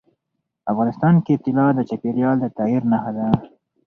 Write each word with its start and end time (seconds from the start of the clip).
افغانستان 0.71 1.15
کې 1.25 1.41
طلا 1.43 1.67
د 1.75 1.79
چاپېریال 1.89 2.37
د 2.41 2.45
تغیر 2.57 2.83
نښه 2.91 3.11
ده. 3.17 3.27